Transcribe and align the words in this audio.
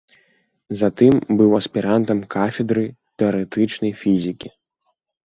Затым 0.79 1.19
быў 1.41 1.51
аспірантам 1.59 2.23
кафедры 2.37 2.85
тэарэтычнай 3.21 3.93
фізікі. 4.01 4.49